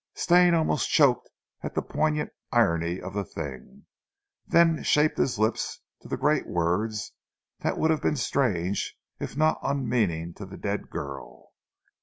[0.15, 1.29] Stane, almost choked
[1.61, 3.85] at the poignant irony of the thing,
[4.47, 7.11] then shaped his lips to the great words
[7.59, 11.51] that would have been strange if not unmeaning to the dead girl.